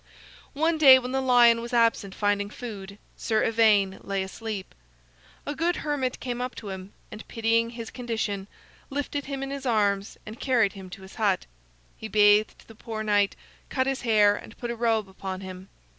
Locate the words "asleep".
4.23-4.73